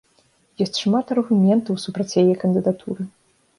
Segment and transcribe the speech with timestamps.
[0.65, 3.01] Ёсць шмат аргументаў супраць яе кандыдатуры.